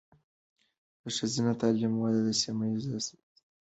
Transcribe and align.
د 1.01 1.03
ښځینه 1.17 1.53
تعلیم 1.61 1.93
وده 1.97 2.21
د 2.27 2.29
سیمه 2.41 2.63
ایز 2.69 2.83
ثبات 3.05 3.31
لامل 3.35 3.37
ده. 3.41 3.45